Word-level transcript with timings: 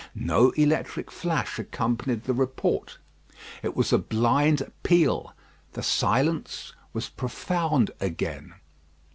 No 0.15 0.49
electric 0.57 1.11
flash 1.11 1.59
accompanied 1.59 2.23
the 2.23 2.33
report. 2.33 2.97
It 3.61 3.75
was 3.75 3.93
a 3.93 3.99
blind 3.99 4.63
peal. 4.81 5.31
The 5.73 5.83
silence 5.83 6.73
was 6.91 7.09
profound 7.09 7.91
again. 7.99 8.55